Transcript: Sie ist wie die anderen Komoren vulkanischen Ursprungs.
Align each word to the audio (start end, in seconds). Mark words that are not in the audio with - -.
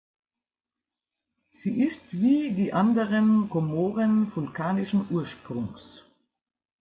Sie 1.47 1.79
ist 1.83 2.13
wie 2.19 2.53
die 2.53 2.73
anderen 2.73 3.51
Komoren 3.51 4.35
vulkanischen 4.35 5.05
Ursprungs. 5.11 6.05